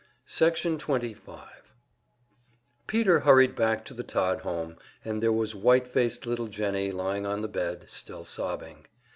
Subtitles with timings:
[0.25, 1.75] Section 25
[2.87, 7.27] Peter hurried back to the Todd home, and there was white faced little Jennie lying
[7.27, 8.87] on the bed, still sobbing.